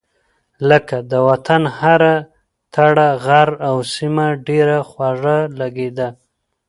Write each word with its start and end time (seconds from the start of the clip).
لکه: 0.69 0.97
د 1.11 1.13
وطن 1.27 1.63
هره 1.79 2.15
تړه 2.73 3.09
غر 3.25 3.49
او 3.67 3.75
سيمه 3.95 4.27
ډېره 4.47 4.77
خوږه 4.89 5.37
لګېده. 5.59 6.09